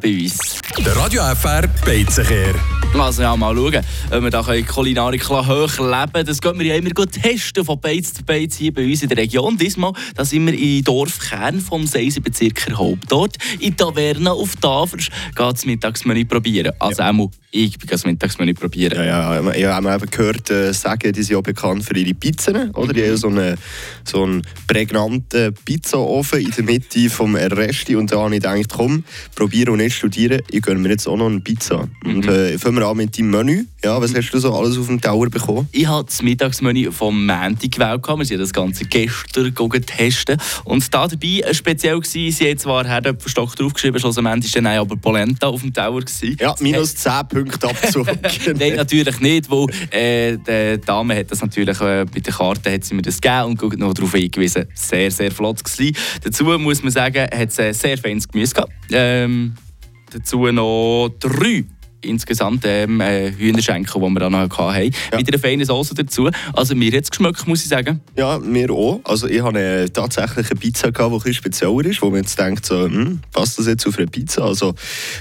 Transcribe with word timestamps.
bei 0.00 0.22
uns. 0.22 0.49
Der 0.78 0.96
Radio 0.96 1.22
FR 1.34 1.66
Beizenkehr. 1.84 2.54
Also 2.98 3.22
ja, 3.22 3.36
mal 3.36 3.54
schauen, 3.54 3.84
ob 4.10 4.22
wir 4.22 4.30
da 4.30 4.42
Kulinarik 4.42 5.28
hoch 5.28 5.78
leben 5.78 6.12
können. 6.12 6.26
Das 6.26 6.40
gehen 6.40 6.58
wir 6.58 6.66
ja 6.66 6.74
immer 6.76 6.90
gut 6.90 7.12
testen, 7.12 7.64
von 7.64 7.80
Beiz 7.80 8.14
zu 8.14 8.24
Beiz 8.24 8.56
hier 8.56 8.72
bei 8.72 8.84
uns 8.84 9.02
in 9.02 9.08
der 9.08 9.18
Region. 9.18 9.56
Diesmal 9.56 9.92
da 10.14 10.24
sind 10.24 10.46
wir 10.46 10.58
im 10.58 10.82
Dorfkern 10.84 11.60
vom 11.60 11.86
Seisenbezirker 11.86 12.76
Hauptort. 12.76 13.36
In 13.58 13.76
Taverne 13.76 14.32
auf 14.32 14.56
Tafers 14.56 15.08
geht 15.34 15.38
das 15.38 15.66
Mittagsmenü 15.66 16.24
probieren. 16.24 16.72
Also 16.78 17.02
ja. 17.02 17.10
auch 17.10 17.30
ich 17.52 17.78
bin 17.78 17.88
das 17.88 18.06
Mittagsmenü 18.06 18.54
probieren. 18.54 18.96
Ja, 18.96 19.34
ja, 19.34 19.52
ich 19.52 19.64
habe 19.64 19.92
eben 19.92 20.10
gehört, 20.10 20.50
äh, 20.50 20.72
sagen, 20.72 21.12
die 21.12 21.22
sind 21.24 21.36
auch 21.36 21.42
bekannt 21.42 21.84
für 21.84 21.96
ihre 21.96 22.14
Pizzen. 22.14 22.70
Oder? 22.70 22.92
Die 22.92 23.04
haben 23.04 23.16
so 23.16 23.26
einen, 23.26 23.58
so 24.04 24.22
einen 24.22 24.42
prägnanten 24.68 25.52
Pizzaofen 25.64 26.40
in 26.40 26.52
der 26.52 26.62
Mitte 26.62 27.10
vom 27.10 27.34
Resti. 27.34 27.96
Und 27.96 28.12
da 28.12 28.20
habe 28.20 28.36
ich 28.36 28.42
gedacht, 28.42 28.68
komm, 28.72 29.02
probieren 29.34 29.70
und 29.70 29.78
nicht 29.78 29.96
studieren. 29.96 30.42
Ich 30.48 30.59
gönne 30.62 30.80
mir 30.80 30.90
jetzt 30.90 31.06
auch 31.06 31.16
noch 31.16 31.26
eine 31.26 31.40
Pizza. 31.40 31.88
Mhm. 32.04 32.14
Und 32.16 32.26
äh, 32.26 32.58
fangen 32.58 32.76
wir 32.76 32.86
an 32.86 32.96
mit 32.96 33.18
deinem 33.18 33.30
Menü. 33.30 33.64
Ja, 33.82 34.00
was 34.00 34.14
hast 34.14 34.30
du 34.30 34.38
so 34.38 34.54
alles 34.54 34.78
auf 34.78 34.86
dem 34.86 35.00
Tower 35.00 35.28
bekommen? 35.28 35.68
Ich 35.72 35.86
habe 35.86 36.04
das 36.04 36.22
Mittagsmenü 36.22 36.90
vom 36.92 37.26
Montag 37.26 37.70
gewählt. 37.70 38.02
Wir 38.06 38.12
haben 38.12 38.38
das 38.38 38.52
Ganze 38.52 38.84
gestern 38.84 39.54
testen. 39.86 40.36
Und 40.64 40.92
da 40.92 41.06
dabei 41.06 41.42
speziell 41.52 41.96
war, 41.96 42.04
sie 42.04 42.32
haben 42.32 42.58
zwar 42.58 42.86
Herdöpfelstock 42.86 43.56
draufgeschrieben, 43.56 44.00
schlussendlich 44.00 44.54
war 44.54 44.62
dann 44.62 44.78
aber 44.78 44.96
Polenta 44.96 45.48
auf 45.48 45.60
dem 45.60 45.72
Tower. 45.72 46.00
Gewesen. 46.00 46.36
Ja, 46.40 46.54
minus 46.60 46.94
10 46.94 47.12
Punkte 47.28 47.68
Abzug. 47.68 48.06
Nein, 48.58 48.76
natürlich 48.76 49.20
nicht, 49.20 49.50
weil 49.50 49.66
äh, 49.90 50.36
die 50.36 50.80
Dame 50.80 51.16
hat 51.16 51.30
das 51.30 51.40
natürlich 51.40 51.80
äh, 51.80 52.06
bei 52.12 52.20
der 52.20 52.32
Karte 52.32 52.72
hat 52.72 52.84
sie 52.84 52.94
mir 52.94 53.02
das 53.02 53.20
gegeben 53.20 53.58
und 53.60 53.78
noch 53.78 53.94
darauf 53.94 54.12
hingewiesen. 54.12 54.66
Sehr, 54.74 55.10
sehr 55.10 55.30
flott 55.30 55.62
gewesen. 55.64 55.96
Dazu 56.22 56.44
muss 56.44 56.82
man 56.82 56.92
sagen, 56.92 57.22
hat 57.22 57.48
es 57.48 57.58
äh, 57.58 57.72
sehr 57.72 57.98
feines 57.98 58.28
Gemüse 58.28 58.54
gehabt. 58.54 58.72
Ähm, 58.90 59.54
dazu 60.10 60.46
noch 60.46 61.10
drei 61.18 61.64
insgesamt 62.02 62.64
ähm, 62.66 63.00
äh, 63.00 63.32
Hühnerschenkel, 63.32 64.00
die 64.00 64.08
wir 64.08 64.20
dann 64.20 64.32
noch 64.32 64.58
hatten. 64.58 64.90
Ja. 65.12 65.18
Mit 65.18 65.28
einer 65.28 65.38
feinen 65.38 65.64
Soße 65.64 65.94
dazu. 65.94 66.30
Also 66.52 66.74
mir 66.74 66.92
hat 66.92 67.04
es 67.04 67.10
geschmeckt, 67.10 67.46
muss 67.46 67.62
ich 67.62 67.68
sagen. 67.68 68.00
Ja, 68.16 68.38
mir 68.38 68.70
auch. 68.70 69.00
Also 69.04 69.28
ich 69.28 69.40
habe 69.40 69.58
eine, 69.58 69.92
tatsächlich 69.92 70.50
eine 70.50 70.60
Pizza, 70.60 70.92
gehabt, 70.92 71.10
die 71.10 71.14
ein 71.14 71.18
bisschen 71.18 71.34
spezieller 71.34 71.84
ist, 71.84 72.02
wo 72.02 72.10
man 72.10 72.20
jetzt 72.20 72.38
denkt, 72.38 72.66
so, 72.66 72.84
hm, 72.84 73.20
passt 73.32 73.58
das 73.58 73.66
jetzt 73.66 73.86
auf 73.86 73.98
eine 73.98 74.06
Pizza? 74.06 74.44
Also 74.44 74.74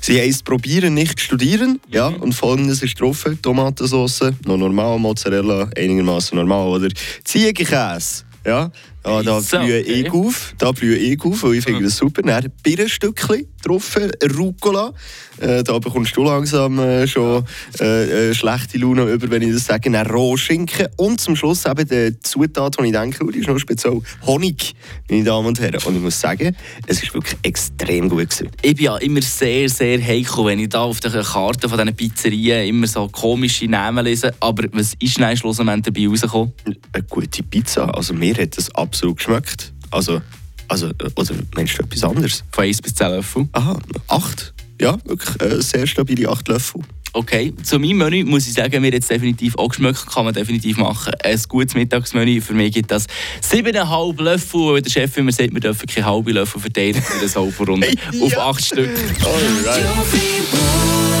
sie 0.00 0.20
heisst 0.20 0.44
«Probieren, 0.44 0.94
nicht 0.94 1.20
studieren». 1.20 1.80
Ja, 1.90 2.10
mhm. 2.10 2.16
und 2.16 2.32
folgendes 2.34 2.82
ist 2.82 3.00
drauf. 3.00 3.26
Tomatensauce, 3.42 4.32
noch 4.44 4.56
normal, 4.56 4.98
Mozzarella, 4.98 5.70
einigermaßen 5.76 6.36
normal, 6.36 6.68
oder 6.68 6.88
Ziegenkäse. 7.24 8.24
Ja, 8.44 8.70
ja, 9.06 9.22
da 9.22 9.40
blühe 9.40 9.80
ich 9.80 10.10
auf. 10.10 10.54
Da 10.58 10.72
blühe 10.72 10.96
ich 10.96 11.22
auf, 11.22 11.42
weil 11.44 11.54
ich 11.54 11.64
finde 11.64 11.84
das 11.84 11.96
super. 11.96 12.22
Dann 12.22 12.52
Birnenstückchen 12.62 13.46
drauf, 13.62 13.96
Rucola. 14.36 14.92
Äh, 15.38 15.62
da 15.62 15.78
bekommst 15.78 16.16
du 16.16 16.24
langsam 16.24 16.78
äh, 16.78 17.06
schon 17.06 17.44
äh, 17.80 18.30
äh, 18.30 18.34
schlechte 18.34 18.78
Laune 18.78 19.04
über, 19.04 19.30
wenn 19.30 19.42
ich 19.42 19.52
das 19.52 19.66
sage. 19.66 19.90
Dann 19.90 20.06
Rohschinken 20.06 20.88
und 20.96 21.20
zum 21.20 21.36
Schluss 21.36 21.66
eben 21.66 21.86
die 21.86 22.18
Zutat, 22.20 22.78
die 22.80 22.86
ich 22.86 22.92
denke, 22.92 23.30
die 23.30 23.38
ist 23.38 23.48
noch 23.48 23.58
speziell 23.58 24.00
Honig, 24.26 24.74
meine 25.10 25.24
Damen 25.24 25.48
und 25.48 25.60
Herren. 25.60 25.82
Und 25.84 25.96
ich 25.96 26.02
muss 26.02 26.20
sagen, 26.20 26.56
es 26.86 27.02
ist 27.02 27.12
wirklich 27.14 27.36
extrem 27.42 28.08
gut 28.08 28.30
gewesen. 28.30 28.48
Ich 28.62 28.76
bin 28.76 28.86
ja 28.86 28.96
immer 28.96 29.22
sehr, 29.22 29.68
sehr 29.68 30.02
heikel, 30.02 30.46
wenn 30.46 30.58
ich 30.58 30.70
da 30.70 30.80
auf 30.80 31.00
der 31.00 31.10
Karte 31.22 31.68
von 31.68 31.78
diesen 31.78 31.94
Pizzerien 31.94 32.66
immer 32.66 32.86
so 32.86 33.08
komische 33.08 33.66
Namen 33.66 34.04
lese. 34.04 34.34
Aber 34.40 34.64
was 34.72 34.94
ist 34.98 35.18
denn 35.18 35.36
schlussendlich 35.36 35.82
dabei 35.82 36.08
rausgekommen? 36.08 36.52
Eine 36.92 37.02
gute 37.04 37.42
Pizza. 37.42 37.94
Also 37.94 38.14
mir 38.14 38.34
hat 38.34 38.56
das 38.56 38.74
absolut 38.74 38.95
geschmeckt. 39.00 39.72
Also, 39.90 40.20
also 40.68 40.88
oder 41.16 41.34
meinst 41.54 41.78
du 41.78 41.82
etwas 41.82 42.04
anderes? 42.04 42.44
Von 42.52 42.64
1 42.64 42.82
bis 42.82 42.94
10 42.94 43.08
Löffel? 43.08 43.48
Aha, 43.52 43.78
8. 44.08 44.54
Ja, 44.80 44.98
wirklich 45.04 45.40
äh, 45.40 45.62
sehr 45.62 45.86
stabile 45.86 46.28
8 46.28 46.48
Löffel. 46.48 46.82
Okay, 47.12 47.54
zu 47.62 47.78
meinem 47.78 47.96
Menü 47.96 48.24
muss 48.24 48.46
ich 48.46 48.52
sagen, 48.52 48.82
mir 48.82 48.92
jetzt 48.92 49.10
definitiv 49.10 49.56
auch 49.56 49.68
geschmeckt, 49.68 50.06
kann 50.06 50.26
man 50.26 50.34
definitiv 50.34 50.76
machen. 50.76 51.14
Ein 51.24 51.40
gutes 51.48 51.74
Mittagsmenü, 51.74 52.42
für 52.42 52.52
mich 52.52 52.74
gibt 52.74 52.90
das 52.90 53.06
7,5 53.42 54.22
Löffel, 54.22 54.60
weil 54.60 54.82
der 54.82 54.90
Chef 54.90 55.16
immer 55.16 55.32
sagt, 55.32 55.54
wir 55.54 55.60
dürfen 55.60 55.86
keine 55.86 56.06
halbe 56.06 56.32
Löffel 56.32 56.60
verteilen, 56.60 57.00
für 57.00 57.18
eine 57.18 57.28
Sauberrunde 57.28 57.88
auf 58.20 58.36
8 58.36 58.62
Stück. 58.62 58.90
Alright. 59.24 59.86